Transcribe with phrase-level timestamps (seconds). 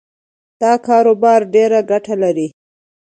[0.61, 2.47] دا کاروبار ډېره ګټه لري